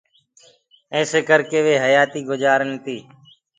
[0.95, 2.71] ايسي ڪر ڪي وي حيآتي گُجارن۔